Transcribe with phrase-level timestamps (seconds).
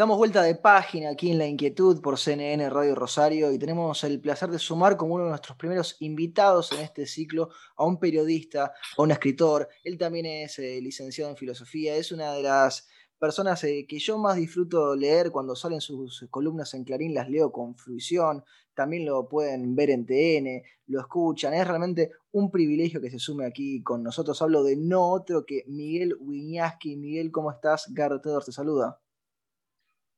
[0.00, 4.18] Damos vuelta de página aquí en La Inquietud por CNN Radio Rosario y tenemos el
[4.18, 8.72] placer de sumar como uno de nuestros primeros invitados en este ciclo a un periodista,
[8.96, 9.68] a un escritor.
[9.84, 12.88] Él también es eh, licenciado en filosofía, es una de las
[13.18, 17.52] personas eh, que yo más disfruto leer cuando salen sus columnas en Clarín, las leo
[17.52, 18.42] con fruición,
[18.72, 23.44] también lo pueden ver en TN, lo escuchan, es realmente un privilegio que se sume
[23.44, 24.40] aquí con nosotros.
[24.40, 26.96] Hablo de no otro que Miguel Wiñaski.
[26.96, 27.92] Miguel, ¿cómo estás?
[27.92, 28.98] Garrett te saluda.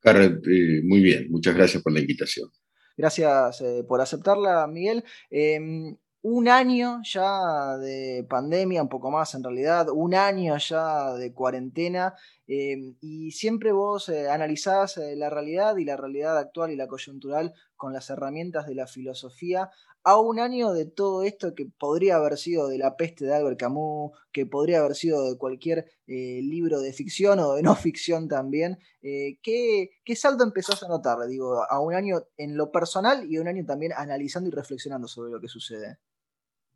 [0.03, 2.51] Garrett, eh, muy bien, muchas gracias por la invitación.
[2.97, 5.05] Gracias eh, por aceptarla, Miguel.
[5.31, 11.33] Em, un año ya de pandemia, un poco más en realidad, un año ya de
[11.33, 12.15] cuarentena,
[12.55, 17.55] em, y siempre vos eh, analizás la realidad y la realidad actual y la coyuntural
[17.77, 19.71] con las herramientas de la filosofía
[20.05, 23.59] a un año de todo esto que podría haber sido de la peste de Albert
[23.59, 28.29] Camus, que podría haber sido de cualquier eh, libro de ficción o de no ficción
[28.29, 31.19] también, eh, ¿qué, saldo empezás a notar?
[31.29, 35.07] Digo, a un año en lo personal y a un año también analizando y reflexionando
[35.07, 35.99] sobre lo que sucede.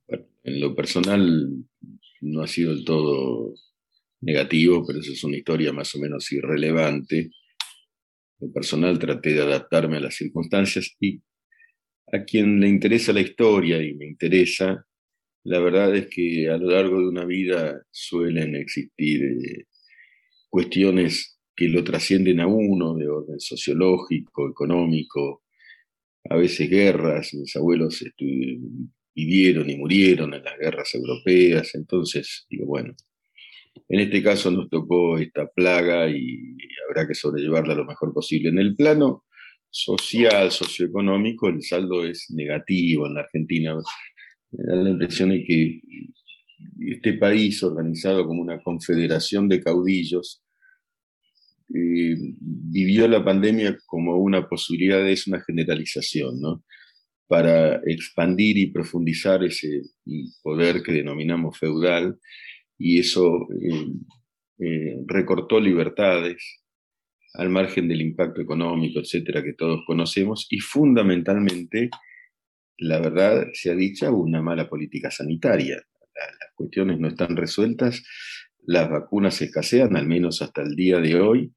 [0.08, 1.64] Bueno, en lo personal
[2.20, 3.54] no ha sido del todo
[4.20, 7.30] negativo, pero eso es una historia más o menos irrelevante.
[8.40, 11.20] Lo personal traté de adaptarme a las circunstancias y
[12.12, 14.86] a quien le interesa la historia y me interesa,
[15.44, 19.64] la verdad es que a lo largo de una vida suelen existir eh,
[20.48, 25.44] cuestiones que lo trascienden a uno de orden sociológico, económico,
[26.28, 28.04] a veces guerras, mis abuelos
[29.14, 32.94] vivieron y murieron en las guerras europeas, entonces digo, bueno,
[33.88, 36.56] en este caso nos tocó esta plaga y
[36.88, 38.48] habrá que sobrellevarla lo mejor posible.
[38.48, 39.24] En el plano
[39.70, 43.76] social, socioeconómico, el saldo es negativo en la Argentina.
[44.50, 45.80] Me da la impresión de que
[46.80, 50.42] este país, organizado como una confederación de caudillos,
[51.74, 56.64] eh, vivió la pandemia como una posibilidad, es una generalización, ¿no?
[57.28, 59.82] para expandir y profundizar ese
[60.42, 62.18] poder que denominamos feudal,
[62.78, 63.86] y eso eh,
[64.58, 66.62] eh, recortó libertades,
[67.34, 71.90] al margen del impacto económico, etcétera, que todos conocemos, y fundamentalmente,
[72.78, 75.76] la verdad se ha dicho, una mala política sanitaria.
[75.76, 78.02] Las cuestiones no están resueltas,
[78.66, 81.52] las vacunas escasean, al menos hasta el día de hoy.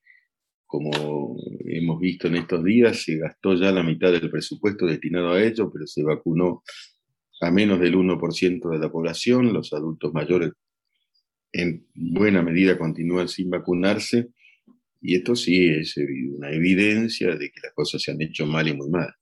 [0.66, 5.42] Como hemos visto en estos días, se gastó ya la mitad del presupuesto destinado a
[5.42, 6.62] ello, pero se vacunó
[7.42, 10.52] a menos del 1% de la población, los adultos mayores
[11.52, 14.30] en buena medida continúan sin vacunarse
[15.02, 18.76] y esto sí es una evidencia de que las cosas se han hecho mal y
[18.76, 19.14] muy mal.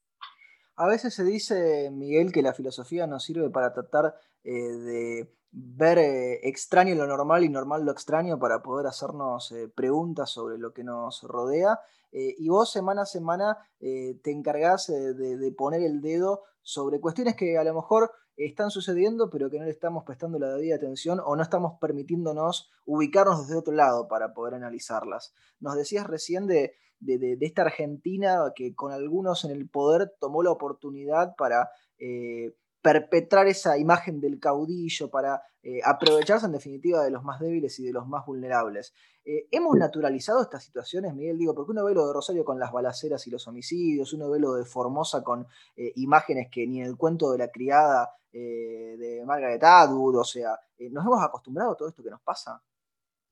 [0.75, 5.97] A veces se dice, Miguel, que la filosofía nos sirve para tratar eh, de ver
[5.97, 10.73] eh, extraño lo normal y normal lo extraño para poder hacernos eh, preguntas sobre lo
[10.73, 11.79] que nos rodea.
[12.11, 17.63] y vos semana a semana te encargás de, poner el dedo sobre cuestiones que a
[17.63, 21.41] lo mejor están sucediendo, pero que no le estamos prestando la debida atención o no
[21.41, 25.33] estamos permitiéndonos ubicarnos desde otro lado para poder analizarlas.
[25.59, 26.75] Nos decías recién de,
[27.41, 33.77] esta Argentina que con algunos en el poder tomó la oportunidad para eh, perpetrar esa
[33.77, 38.07] imagen del caudillo, para eh, aprovecharse en definitiva de los más débiles y de los
[38.07, 38.93] más vulnerables.
[39.25, 41.37] Eh, ¿Hemos naturalizado estas situaciones, Miguel?
[41.37, 44.39] Digo, porque uno ve lo de Rosario con las balaceras y los homicidios, uno ve
[44.39, 45.45] lo de Formosa con
[45.75, 50.51] eh, imágenes que ni en el cuento de la criada de Margaret Atwood, o sea,
[50.91, 52.61] ¿nos hemos acostumbrado a todo esto que nos pasa?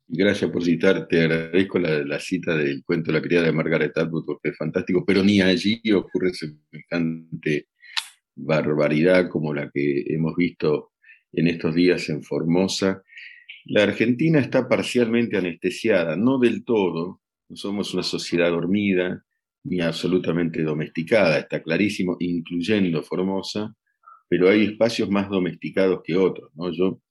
[0.08, 3.96] Gracias por citar, te agradezco la, la, cita del cuento de la criada de Margaret
[3.96, 7.68] Atwood, porque es fantástico, pero ni allí ocurre semejante
[8.36, 10.92] barbaridad como la que hemos visto
[11.32, 13.04] en estos días en Formosa.
[13.66, 19.24] La Argentina está parcialmente anestesiada, no del todo, no somos una sociedad dormida
[19.64, 23.76] ni absolutamente domesticada, está clarísimo, incluyendo Formosa,
[24.30, 26.52] pero hay espacios más domesticados que otros.
[26.56, 26.72] ¿no?
[26.72, 27.02] Yo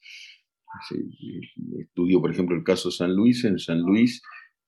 [1.81, 3.45] estudio, por ejemplo, el caso San Luis.
[3.45, 4.23] En San Luis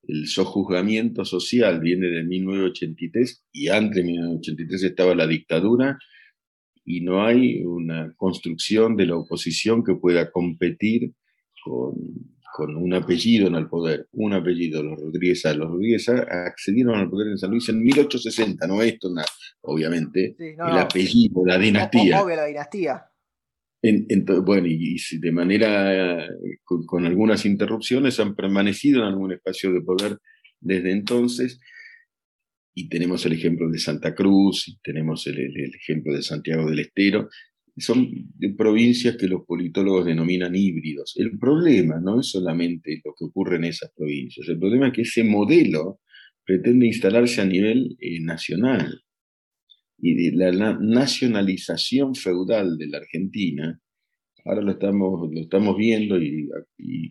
[0.09, 5.99] el sojuzgamiento social viene de 1983 y antes de 1983 estaba la dictadura
[6.87, 11.13] y no hay una construcción de la oposición que pueda competir
[11.63, 17.29] con, un apellido en el poder, un apellido, los Rodríguez Los Rodríguez accedieron al poder
[17.29, 19.27] en San Luis en 1860, no esto, nada,
[19.63, 22.25] obviamente, el apellido, la dinastía.
[22.25, 23.05] la dinastía.
[24.43, 26.27] bueno, y, de manera,
[26.65, 30.19] con, algunas interrupciones, han permanecido en algún espacio de poder
[30.61, 31.61] desde entonces.
[32.79, 35.39] Y tenemos el ejemplo de Santa Cruz, y tenemos el,
[35.75, 37.31] ejemplo de Santiago del Estero.
[37.79, 38.07] Son
[38.57, 41.15] provincias que los politólogos denominan híbridos.
[41.17, 45.03] El problema no es solamente lo que ocurre en esas provincias, el problema es que
[45.03, 46.01] ese modelo
[46.45, 49.03] pretende instalarse a nivel eh, nacional
[49.99, 53.81] y de la nacionalización feudal de la Argentina,
[54.45, 56.49] ahora lo estamos, lo estamos viendo y,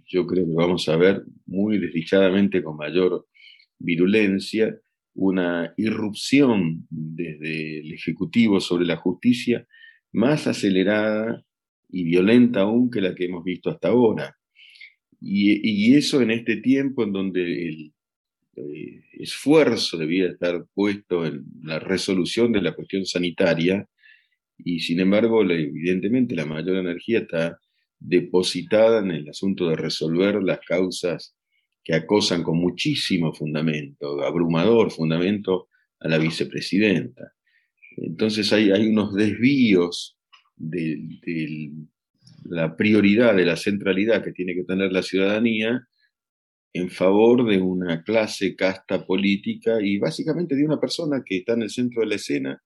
[0.08, 3.28] yo creo que vamos a ver muy desdichadamente con mayor
[3.80, 4.80] virulencia
[5.16, 9.66] una irrupción desde el Ejecutivo sobre la justicia
[10.12, 11.44] más acelerada
[11.90, 14.36] y violenta aún que la que hemos visto hasta ahora.
[15.22, 17.94] Y, eso en este tiempo en donde el,
[18.58, 23.88] eh, esfuerzo debía estar puesto en la resolución de la cuestión sanitaria
[24.58, 27.60] y sin embargo, evidentemente, la mayor energía está
[28.00, 31.35] depositada en el asunto de resolver las causas
[31.86, 37.34] que acosan con muchísimo fundamento, abrumador fundamento, a la vicepresidenta.
[37.98, 40.18] Entonces hay, hay unos desvíos
[40.56, 41.72] de,
[42.44, 45.88] la prioridad, de la centralidad que tiene que tener la ciudadanía
[46.74, 51.62] en favor de una clase casta política y básicamente de una persona que está en
[51.62, 52.62] el centro de la escena,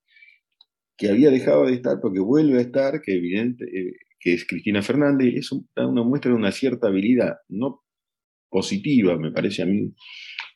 [0.98, 5.36] que había dejado de estar porque vuelve a estar, que eh, que es Cristina Fernández,
[5.36, 7.84] eso da una muestra de una cierta habilidad, no
[8.50, 9.94] positiva, me parece a mí,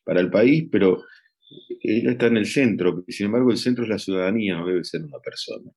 [0.03, 1.03] para el país, pero
[1.81, 5.03] ella está en el centro, sin embargo el centro es la ciudadanía, no debe ser
[5.03, 5.71] una persona.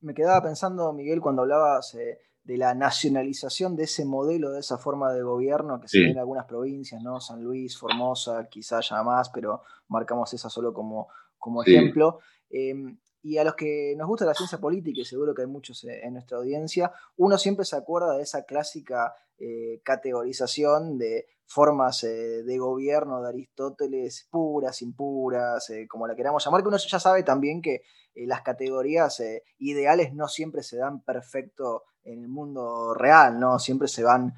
[0.00, 4.78] Me quedaba pensando, Miguel, cuando hablabas eh, de la nacionalización de ese modelo, de esa
[4.78, 7.20] forma de gobierno que se ve en algunas provincias, ¿no?
[7.20, 12.20] San Luis, Formosa, quizás ya más, pero marcamos esa solo como, como ejemplo.
[12.48, 15.84] Em, y a los que nos gusta la ciencia política, y seguro que hay muchos
[15.84, 22.04] eh, en nuestra audiencia, uno siempre se acuerda de esa clásica eh, categorización de formas
[22.04, 27.22] eh, de gobierno de Aristóteles, puras, impuras, como la queramos llamar, que uno ya sabe
[27.22, 27.82] también que
[28.14, 29.22] las categorías
[29.58, 33.58] ideales no siempre se dan perfecto en el mundo real, ¿no?
[33.58, 34.34] Siempre se van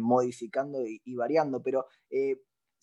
[0.00, 1.86] modificando y, y, variando, pero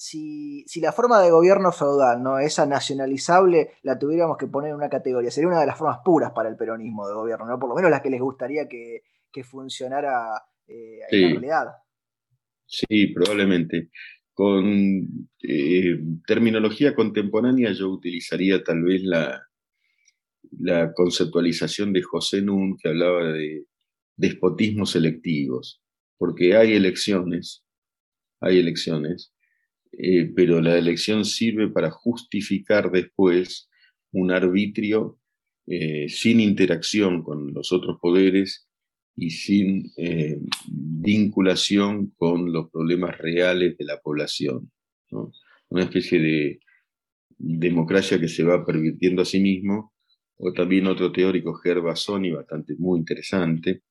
[0.01, 2.39] si, la forma de gobierno feudal, ¿no?
[2.39, 6.31] Esa nacionalizable, la tuviéramos que poner en una categoría, sería una de las formas puras
[6.31, 7.59] para el peronismo de gobierno, ¿no?
[7.59, 9.03] Por lo menos las que les gustaría que,
[9.43, 11.65] funcionara eh, en la realidad.
[12.65, 13.91] Sí, probablemente.
[14.33, 19.47] Con eh, terminología contemporánea yo utilizaría tal vez la,
[20.57, 23.65] la conceptualización de José Nun que hablaba de
[24.17, 25.79] despotismos selectivos,
[26.17, 27.63] porque hay elecciones,
[28.39, 29.31] hay elecciones,
[29.91, 33.69] eh, pero la elección sirve para justificar después
[34.11, 35.19] un arbitrio
[35.67, 38.67] eh, sin interacción con los otros poderes
[39.15, 44.71] y sin eh, vinculación con los problemas reales de la población.
[45.69, 46.59] Una especie de
[47.37, 49.93] democracia que se va pervirtiendo a sí mismo,
[50.37, 53.83] o también otro teórico, Gervasoni, bastante muy interesante,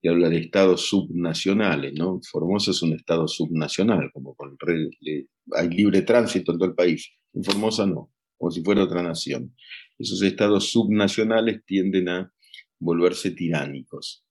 [0.00, 2.20] que habla de estados subnacionales, ¿no?
[2.30, 4.56] Formosa es un estado subnacional, como con
[5.56, 7.10] hay libre tránsito en todo el país.
[7.32, 9.54] En Formosa no, como si fuera otra nación.
[9.98, 12.32] Esos estados subnacionales tienden a
[12.78, 14.24] volverse tiránicos.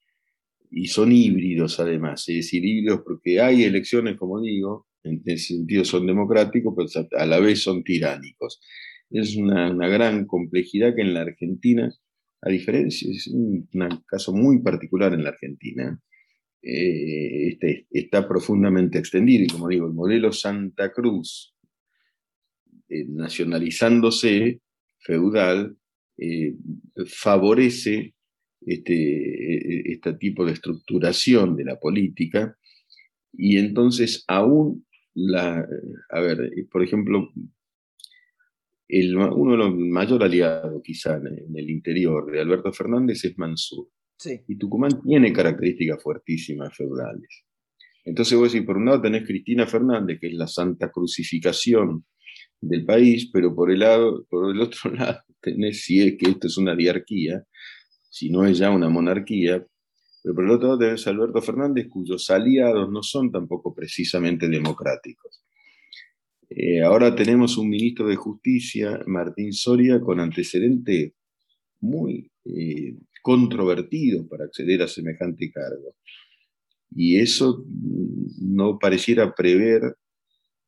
[0.71, 5.83] Y son híbridos además, es decir, híbridos porque hay elecciones, como digo, en ese sentido
[5.85, 8.59] son democráticos, pero a la vez son tiránicos.
[9.09, 11.91] Es una, una gran complejidad que en la Argentina
[12.41, 13.67] a diferencia, es un,
[14.05, 15.99] caso muy particular en la Argentina,
[16.61, 21.55] eh, este, está profundamente extendido y como digo, el modelo Santa Cruz,
[22.89, 24.61] eh, nacionalizándose
[24.97, 25.77] feudal,
[26.17, 26.55] eh,
[27.05, 28.13] favorece
[28.65, 32.57] este, este tipo de estructuración de la política
[33.31, 35.65] y entonces aún la,
[36.09, 37.31] a ver, por ejemplo,
[38.89, 43.87] uno de los mayores aliados quizá en, el interior de Alberto Fernández es Mansur.
[44.47, 47.45] Y Tucumán tiene características fuertísimas feudales.
[48.03, 52.05] Entonces vos decís, por un lado tenés Cristina Fernández, que es la santa crucificación
[52.61, 56.47] del país, pero por el, lado, por el otro lado tenés, si es que esto
[56.47, 57.43] es una diarquía,
[58.09, 59.65] si no es ya una monarquía,
[60.21, 65.43] pero por el otro lado tenés Alberto Fernández, cuyos aliados no son tampoco precisamente democráticos.
[66.49, 71.13] Eh, ahora tenemos un ministro de Justicia, Martín Soria, con antecedente
[71.79, 75.95] muy eh, controvertido para acceder a semejante cargo.
[76.91, 77.65] Y eso
[78.41, 79.95] no pareciera prever,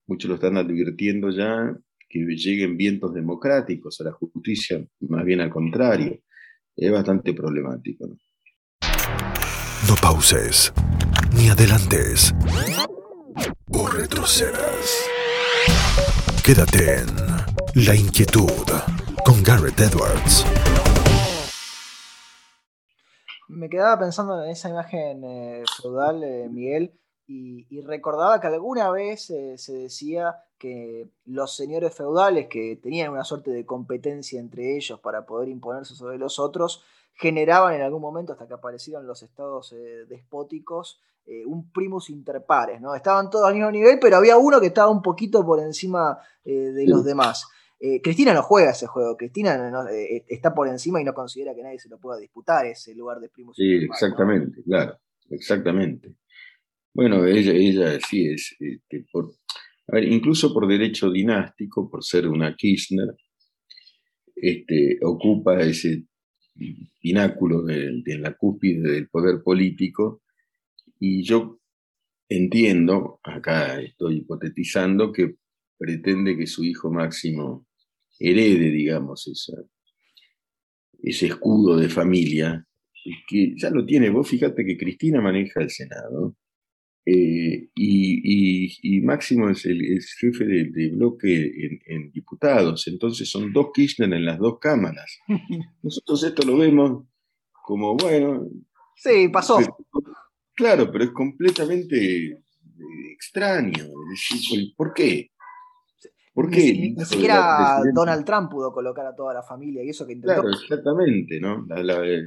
[0.07, 1.75] muchos lo están advirtiendo ya,
[2.07, 6.19] que lleguen vientos democráticos a la justicia, más bien al contrario.
[6.75, 8.07] Es bastante problemático.
[8.07, 8.17] ¿no?
[9.87, 10.73] No pauses,
[11.35, 12.33] ni adelantes,
[13.71, 15.05] o retrocedas.
[16.43, 18.49] Quédate en La Inquietud
[19.23, 20.45] con Garrett Edwards.
[23.51, 29.29] Me quedaba pensando en esa imagen eh, feudal, eh, Miguel, y, recordaba que alguna vez
[29.29, 34.99] eh, se decía que los señores feudales, que tenían una suerte de competencia entre ellos
[34.99, 39.73] para poder imponerse sobre los otros, generaban en algún momento, hasta que aparecieron los estados
[39.73, 42.95] eh, despóticos, eh, un primus inter pares, ¿no?
[42.95, 46.85] Estaban todos al mismo nivel, pero había uno que estaba un poquito por encima de
[46.87, 47.47] los demás.
[48.03, 49.59] Cristina no juega ese juego, Cristina
[50.27, 53.29] está por encima y no considera que nadie se lo pueda disputar ese lugar de
[53.29, 53.55] primus.
[53.55, 54.99] Sí, exactamente, claro,
[55.31, 56.13] exactamente.
[56.93, 59.33] Bueno, ella, ella sí es, este, por,
[59.87, 63.15] a ver, incluso por derecho dinástico, por ser una Kirchner,
[64.35, 66.05] este, ocupa ese
[66.99, 70.23] pináculo de, la cúspide del poder político
[70.99, 71.59] y yo
[72.29, 75.35] entiendo, acá estoy hipotetizando, que
[75.77, 77.67] pretende que su hijo máximo
[78.21, 79.27] herede, digamos,
[81.01, 82.65] ese escudo de familia,
[83.27, 84.09] que ya lo tiene.
[84.09, 86.35] Vos fíjate que Cristina maneja el Senado,
[87.03, 89.81] eh, y, Máximo es el,
[90.19, 95.17] jefe de, bloque en, diputados, entonces son dos Kirchner en las dos cámaras.
[95.81, 97.05] Nosotros esto lo vemos
[97.63, 98.47] como, bueno...
[98.95, 99.57] Sí, pasó.
[100.53, 102.43] claro, pero es completamente
[103.13, 103.87] extraño.
[103.87, 104.13] ¿Por
[104.45, 104.73] qué?
[104.77, 105.30] ¿Por qué?
[106.33, 110.41] Ni, siquiera Donald Trump pudo colocar a toda la familia y eso que intentó.
[110.41, 111.65] Claro, exactamente, ¿no?
[112.05, 112.21] Eh,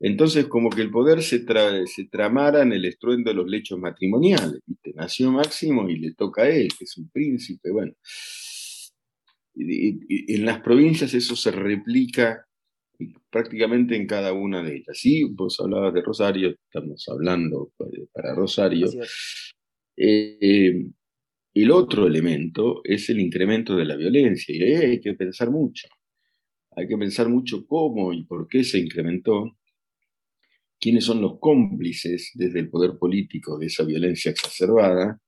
[0.00, 1.44] entonces, como que el poder se,
[1.86, 4.60] se tramara en el estruendo de los lechos matrimoniales.
[4.64, 4.92] ¿viste?
[4.94, 7.70] Nació Máximo y le toca a él, que es un príncipe.
[7.70, 7.92] Bueno,
[9.54, 12.46] en las provincias eso se replica
[13.30, 14.98] prácticamente en cada una de ellas.
[14.98, 17.70] Sí, vos hablabas de Rosario, estamos hablando
[18.12, 18.88] para Rosario.
[19.96, 20.86] Eh,
[21.62, 25.88] el otro elemento es el incremento de la violencia y ahí hay que pensar mucho.
[26.76, 29.56] Hay que pensar mucho cómo y por qué se incrementó
[30.78, 35.20] quiénes son los cómplices desde el poder político de esa violencia exacerbada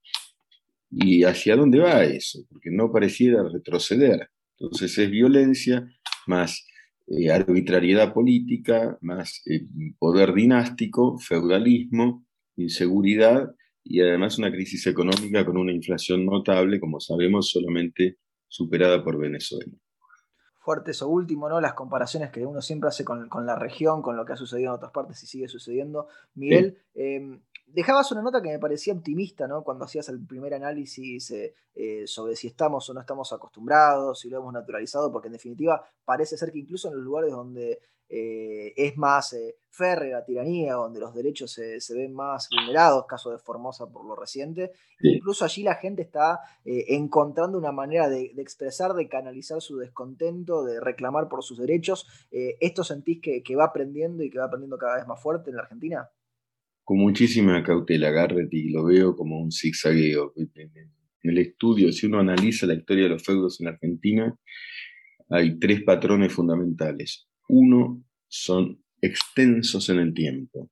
[0.91, 4.29] y hacia dónde va eso, porque no pareciera retroceder.
[4.59, 5.87] Entonces es violencia
[6.27, 6.67] más
[7.09, 9.67] eh, arbitrariedad política, más eh,
[9.99, 17.51] poder dinástico, feudalismo, inseguridad y además una crisis económica con una inflación notable, como sabemos,
[17.51, 19.73] solamente superada por Venezuela
[20.63, 21.61] fuerte eso último, ¿no?
[21.61, 24.77] Las comparaciones que uno siempre hace con, la región, con lo que ha sucedido en
[24.77, 26.07] otras partes y sigue sucediendo.
[26.35, 29.65] Miguel, em, dejabas una nota que me parecía optimista, ¿no?
[29.65, 34.31] Cuando hacías el primer análisis eh, eh, sobre si estamos o no estamos acostumbrados, si
[34.31, 37.81] lo hemos naturalizado, porque en definitiva parece ser que incluso en los lugares donde
[38.15, 43.31] eh, es más eh, férrea la tiranía, donde los derechos se, ven más vulnerados, caso
[43.31, 44.73] de Formosa por lo reciente.
[45.01, 50.63] Incluso allí la gente está eh, encontrando una manera de, expresar, de canalizar su descontento,
[50.63, 52.07] de reclamar por sus derechos.
[52.31, 55.63] ¿Esto sentís que, va aprendiendo y que va aprendiendo cada vez más fuerte en la
[55.63, 56.11] Argentina?
[56.85, 60.35] Con muchísima cautela, Garrett, y lo veo como un zigzagueo.
[60.37, 64.39] En el estudio, si uno analiza la historia de los feudos en Argentina,
[65.31, 67.32] hay tres patrones fundamentales.
[67.55, 70.71] Uno, son extensos en el tiempo.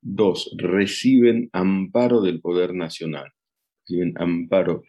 [0.00, 3.32] Dos, reciben amparo del poder nacional,
[3.80, 4.84] reciben amparo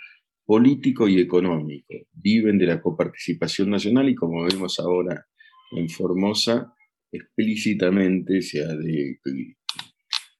[0.46, 5.26] político y económico, viven de la coparticipación nacional y como vemos ahora
[5.72, 6.72] en Formosa,
[7.12, 8.70] explícitamente se ha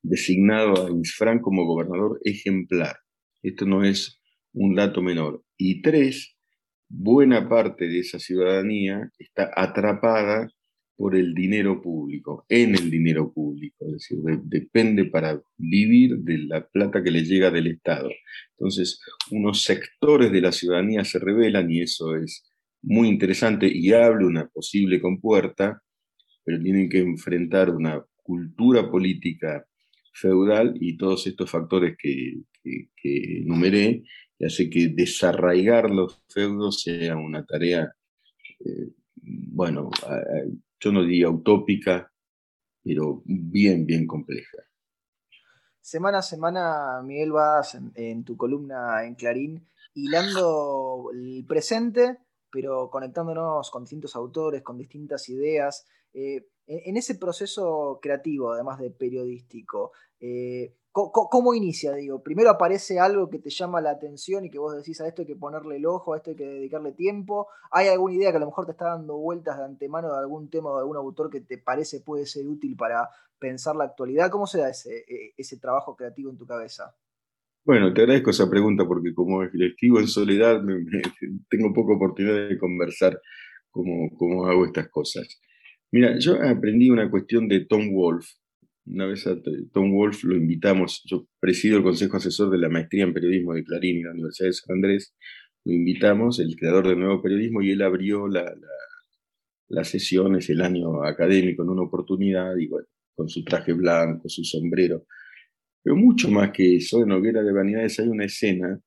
[0.04, 2.98] designado a Isfran como gobernador ejemplar.
[3.42, 4.22] Esto no es
[4.54, 5.44] un dato menor.
[5.58, 6.38] Y tres,
[6.92, 10.50] buena parte de esa ciudadanía está atrapada
[10.98, 16.68] por el dinero público, en el dinero público, es decir, depende para vivir de la
[16.68, 18.10] plata que le llega del Estado.
[18.52, 22.44] Entonces, unos sectores de la ciudadanía se rebelan y eso es
[22.84, 25.82] muy interesante y abre una posible compuerta,
[26.44, 29.66] pero tienen que enfrentar una cultura política
[30.14, 34.04] feudal y todos estos factores que, que enumeré
[34.42, 37.96] y hace que desarraigar los feudos sea una tarea,
[38.60, 38.90] eh,
[39.22, 39.92] bueno,
[40.80, 42.12] yo no diría utópica,
[42.84, 44.58] pero bien, bien compleja.
[45.80, 52.18] Semana a semana, Miguel, vas en, tu columna en Clarín hilando el presente,
[52.52, 55.86] pero conectándonos con distintos autores, con distintas ideas.
[56.14, 61.94] Eh, en, ese proceso creativo, además de periodístico, eh, ¿Cómo, inicia?
[61.94, 65.22] Digo, primero aparece algo que te llama la atención y que vos decís a esto
[65.22, 67.48] hay que ponerle el ojo, a esto hay que dedicarle tiempo.
[67.72, 70.50] ¿Hay alguna idea que a lo mejor te está dando vueltas de antemano de algún
[70.50, 73.08] tema o de algún autor que te parece puede ser útil para
[73.40, 74.30] pensar la actualidad?
[74.30, 76.94] ¿Cómo se da ese, e, trabajo creativo en tu cabeza?
[77.64, 80.62] Bueno, te agradezco esa pregunta porque como escribo en soledad
[81.50, 83.18] tengo poca oportunidad de conversar
[83.70, 85.40] cómo, cómo hago estas cosas.
[85.92, 88.41] Mira, yo aprendí una cuestión de Tom Wolfe,
[88.86, 89.36] una vez a
[89.72, 93.64] Tom Wolf lo invitamos, yo presido el consejo asesor de la maestría en periodismo de
[93.64, 95.14] Clarín y la Universidad de San Andrés,
[95.64, 98.52] lo invitamos, el creador del nuevo periodismo, y él abrió la,
[99.70, 104.44] las sesiones, el año académico en una oportunidad, y bueno, con su traje blanco, su
[104.44, 105.06] sombrero.
[105.84, 108.80] Pero mucho más que eso, en Hoguera de Vanidades hay una escena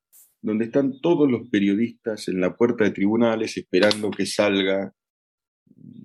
[0.43, 4.95] donde están todos los periodistas en la puerta de tribunales esperando que salga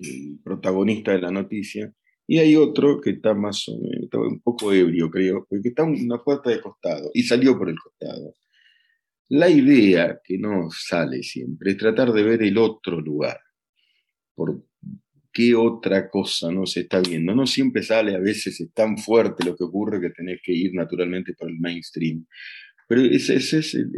[0.02, 1.94] el protagonista de la noticia,
[2.32, 6.24] y hay otro que está más o menos, un poco ebrio, creo, porque está una
[6.24, 8.36] puerta de costado y salió por el costado.
[9.30, 13.40] La idea que no sale siempre es tratar de ver el otro lugar,
[14.36, 14.64] por
[15.34, 17.34] qué otra cosa no se está viendo.
[17.34, 20.76] No siempre sale, a veces es tan fuerte lo que ocurre que tenés que ir
[20.76, 22.28] naturalmente por el mainstream.
[22.88, 23.92] Pero ese, es el,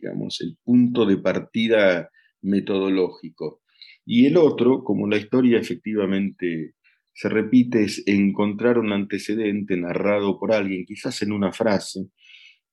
[0.00, 2.08] digamos, el punto de partida
[2.40, 3.62] metodológico.
[4.10, 6.72] Y el otro, como la historia efectivamente
[7.12, 12.06] se repite, es encontrar un antecedente narrado por alguien, quizás en una frase,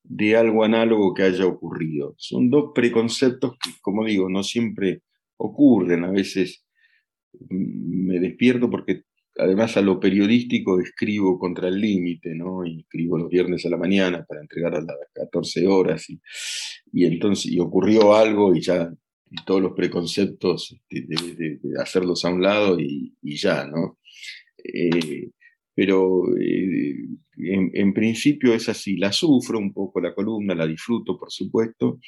[0.01, 2.15] de algo análogo que haya ocurrido.
[2.18, 5.01] Son dos preconceptos que, como digo, no siempre
[5.36, 6.06] ocurren.
[6.06, 6.65] A veces
[7.34, 9.01] mm, me despierto porque
[9.38, 12.65] además a lo periodístico escribo contra el límite, ¿no?
[12.65, 16.22] Y escribo los viernes a la mañana para entregar a las 14 horas y,
[16.94, 18.89] y entonces y ocurrió algo y ya
[19.29, 24.00] y todos los preconceptos de, hacerlos a un lado y, ya, ¿no?
[24.63, 25.29] Eh,
[25.74, 26.96] pero eh,
[27.38, 32.00] en, principio es así, la sufro un poco la columna, la disfruto, por supuesto,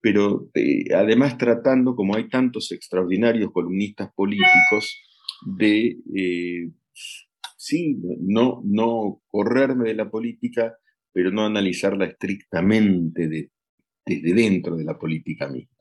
[0.00, 5.02] pero eh, además tratando, como hay tantos extraordinarios columnistas políticos,
[5.44, 5.98] de,
[7.56, 10.76] sí, no, no correrme de la política,
[11.12, 13.50] pero no analizarla estrictamente
[14.06, 15.77] desde dentro de la política misma.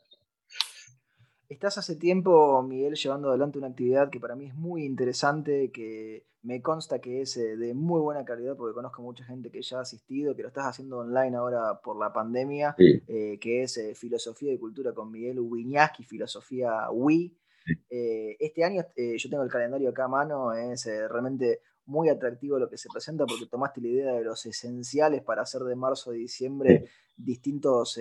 [1.50, 6.28] Estás hace tiempo, Miguel, llevando adelante una actividad que para mí es muy interesante, que
[6.42, 9.78] me consta que es eh, de muy buena calidad, porque conozco mucha gente que ya
[9.78, 13.96] ha asistido, que lo estás haciendo online ahora por la pandemia, eh, que es eh,
[13.96, 17.38] Filosofía y Cultura con Miguel Wiñaski, Filosofía WI.
[17.90, 22.78] este año yo tengo el calendario acá a mano, es realmente muy atractivo lo que
[22.78, 26.90] se presenta porque tomaste la idea de los esenciales para hacer de marzo a diciembre
[27.18, 28.00] distintos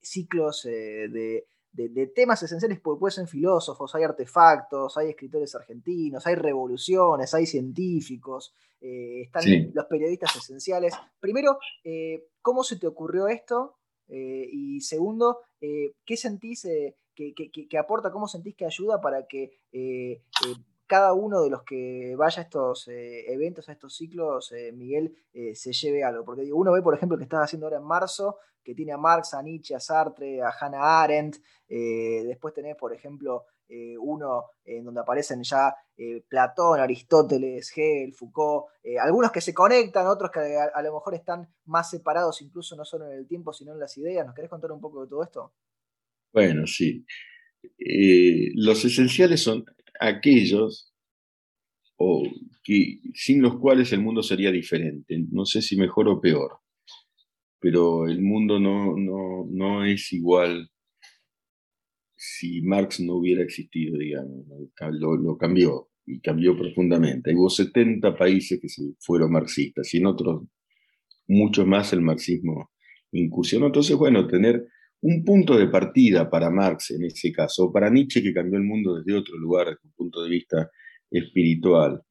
[0.00, 6.34] ciclos de de, temas esenciales, porque pueden ser filósofos, hay artefactos, hay escritores argentinos, hay
[6.34, 10.94] revoluciones, hay científicos, eh, están los periodistas esenciales.
[11.20, 13.76] Primero, eh, ¿cómo se te ocurrió esto?
[14.08, 16.66] Eh, y segundo, ¿qué sentís
[17.14, 19.60] que, que, aporta, cómo sentís que ayuda para que
[20.90, 25.14] cada uno de los que vaya a estos eventos, a estos ciclos, Miguel,
[25.54, 26.24] se lleve algo?
[26.24, 29.34] Porque uno ve, por ejemplo, que estás haciendo ahora en marzo, que tiene a Marx,
[29.34, 31.36] a Nietzsche, a Sartre, a Hannah Arendt.
[31.68, 38.12] Eh, después tenés, por ejemplo, eh, uno en donde aparecen ya eh, Platón, Aristóteles, Hegel,
[38.12, 38.66] Foucault,
[39.00, 43.06] algunos que se conectan, otros que a, lo mejor están más separados, incluso no solo
[43.06, 44.26] en el tiempo, sino en las ideas.
[44.26, 45.54] ¿Nos querés contar un poco de todo esto?
[46.32, 47.04] Bueno, sí.
[48.54, 49.64] los esenciales son
[50.00, 50.92] aquellos
[51.96, 52.24] o
[52.64, 55.22] que, sin los cuales el mundo sería diferente.
[55.30, 56.60] No sé si mejor o peor
[57.60, 60.70] pero el mundo no, no, no es igual
[62.16, 64.46] si Marx no hubiera existido, digamos,
[64.92, 67.34] lo, lo, cambió y cambió profundamente.
[67.34, 70.42] Hubo 70 países que se fueron marxistas y en otros
[71.28, 72.70] muchos más el marxismo
[73.12, 73.66] incursionó.
[73.66, 74.66] Entonces, bueno, tener
[75.02, 78.64] un punto de partida para Marx en ese caso, o para Nietzsche que cambió el
[78.64, 80.70] mundo desde otro lugar, desde un punto de vista
[81.10, 82.02] espiritual.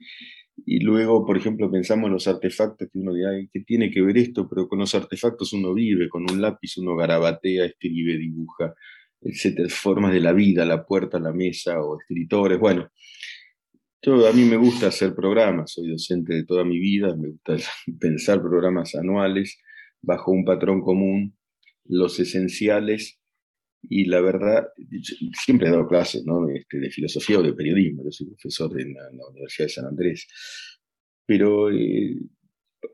[0.66, 4.18] Y luego, por ejemplo, pensamos en los artefactos que uno dice, ¿qué tiene que ver
[4.18, 4.48] esto?
[4.50, 8.74] Pero con los artefactos uno vive, con un lápiz uno garabatea, escribe, dibuja,
[9.22, 12.60] etcétera, formas de la vida, la puerta, la mesa o escritores.
[12.60, 12.90] Bueno,
[14.02, 17.58] yo, a mí me gusta hacer programas, soy docente de toda mi vida, me gusta
[18.00, 19.60] pensar programas anuales
[20.02, 21.36] bajo un patrón común,
[21.90, 23.20] los esenciales
[23.82, 24.68] y la verdad,
[25.46, 26.24] siempre he dado clases
[26.54, 30.28] este, de filosofía o de periodismo, yo soy profesor en la, Universidad de San Andrés,
[31.26, 32.16] pero eh,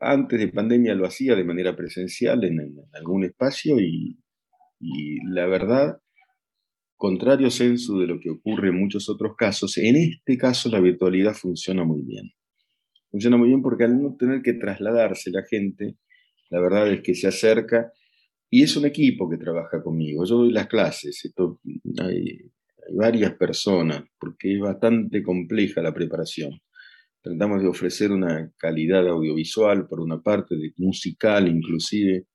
[0.00, 2.58] antes de pandemia lo hacía de manera presencial en,
[2.92, 4.16] algún espacio y,
[5.28, 5.98] la verdad,
[6.96, 11.34] contrario censo de lo que ocurre en muchos otros casos, en este caso la virtualidad
[11.34, 12.30] funciona muy bien.
[13.10, 15.96] funciona muy bien porque al no tener que trasladarse la gente,
[16.50, 17.90] la verdad es que se acerca
[18.50, 20.24] y es un equipo que trabaja conmigo.
[20.24, 21.60] Yo doy las clases, esto,
[21.98, 22.50] hay,
[22.92, 26.60] varias personas porque es bastante compleja la preparación.
[27.20, 32.26] Tratamos de ofrecer una calidad audiovisual, por una parte, de musical inclusive.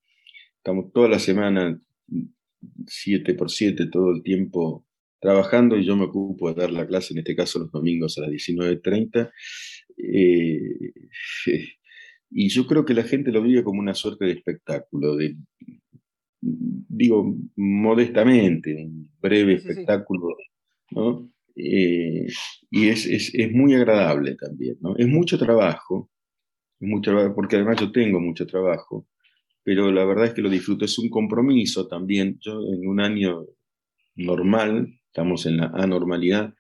[0.57, 1.79] Estamos toda la semana,
[2.87, 4.85] siete por siete, todo el tiempo
[5.21, 8.21] trabajando y yo me ocupo de dar la clase, en este caso los domingos a
[8.21, 9.31] las 19.30.
[9.97, 10.91] Eh,
[12.31, 15.37] y yo creo que la gente lo vive como una suerte de espectáculo, de,
[16.41, 20.35] digo modestamente, un breve espectáculo,
[20.91, 21.31] ¿no?
[21.55, 22.27] Eh,
[22.69, 24.95] y es, es, es, muy agradable también, ¿no?
[24.97, 26.09] Es mucho trabajo,
[26.79, 29.07] es mucho porque además yo tengo mucho trabajo,
[29.63, 32.37] pero la verdad es que lo disfruto, es un compromiso también.
[32.41, 33.45] Yo en un año
[34.15, 36.53] normal, estamos en la anormalidad,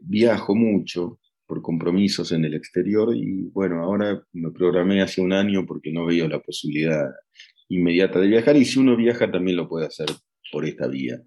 [0.00, 5.64] viajo mucho por compromisos en el exterior y bueno, ahora me programé hace un año
[5.66, 7.10] porque no veo la posibilidad
[7.68, 10.06] inmediata de viajar y si uno viaja también lo puede hacer
[10.52, 11.20] por esta vía.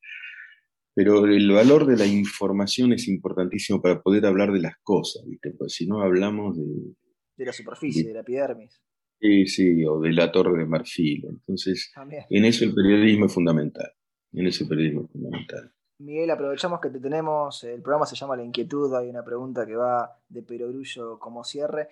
[0.93, 5.53] Pero el valor de la información es importantísimo para poder hablar de las cosas, ¿viste?
[5.53, 6.95] Porque si no hablamos de,
[7.39, 8.83] de la superficie, de, la epidermis.
[9.21, 11.25] Sí, sí, o de la torre de marfil.
[11.29, 11.93] Entonces,
[12.29, 13.93] en eso el periodismo es fundamental.
[14.33, 15.73] En eso el periodismo es fundamental.
[16.01, 19.75] Miguel, aprovechamos que te tenemos, el programa se llama La Inquietud, hay una pregunta que
[19.75, 21.89] va de perogrullo como cierre.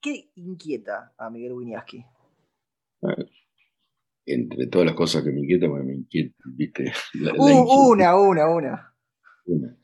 [0.00, 2.04] ¿Qué inquieta a Miguel Winiaski?
[4.26, 6.92] entre todas las cosas que me inquietan, me inquieta, viste.
[7.38, 8.94] Uh, una, una, una.
[9.46, 9.76] Una.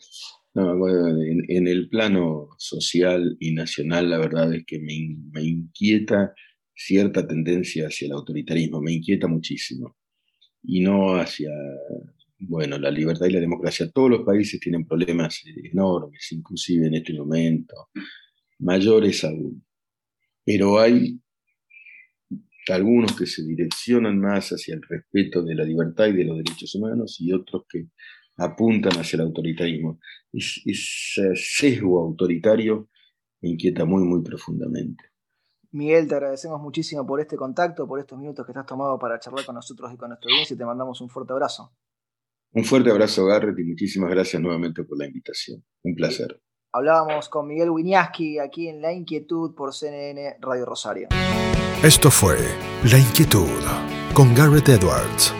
[0.53, 1.09] No, bueno,
[1.49, 6.35] en, el plano social y nacional, la verdad es que me, me, inquieta
[6.75, 9.97] cierta tendencia hacia el autoritarismo, me inquieta muchísimo.
[10.63, 11.51] Y no hacia,
[12.41, 13.91] bueno, la libertad y la democracia.
[13.93, 15.41] Todos los países tienen problemas
[15.73, 17.89] enormes, inclusive en este momento,
[18.59, 19.65] mayores aún.
[20.45, 21.21] Pero hay
[22.69, 26.75] algunos que se direccionan más hacia el respeto de la libertad y de los derechos
[26.75, 27.87] humanos y otros que
[28.41, 30.01] apuntan hacia el autoritarismo.
[30.33, 32.89] ese sesgo autoritario
[33.41, 35.05] me inquieta muy, muy profundamente.
[35.73, 39.45] Miguel, te agradecemos muchísimo por este contacto, por estos minutos que estás tomado para charlar
[39.47, 41.73] con nosotros y con nuestra audiencia y te mandamos un fuerte abrazo.
[42.53, 45.65] Un fuerte abrazo, Garrett, y muchísimas gracias nuevamente por la invitación.
[45.85, 46.43] Un placer.
[46.73, 51.09] Hablábamos con Miguel Winiaski aquí en La Inquietud por CNN Radio Rosario.
[51.83, 52.37] Esto fue
[52.91, 53.49] La Inquietud
[54.13, 55.40] con Garrett Edwards.